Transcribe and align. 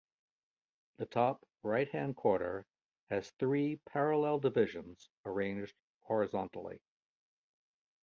The 0.97 1.05
top 1.05 1.45
right-hand 1.61 2.15
quarter 2.15 2.65
has 3.11 3.29
three 3.37 3.75
parallel 3.85 4.39
divisions 4.39 5.11
arranged 5.25 5.75
horizontally. 5.99 6.81